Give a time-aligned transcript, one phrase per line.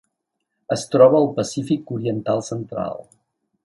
[0.75, 3.09] Es troba al Pacífic oriental central.